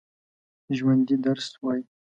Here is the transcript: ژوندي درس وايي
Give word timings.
ژوندي 0.77 1.15
درس 1.25 1.47
وايي 1.63 1.83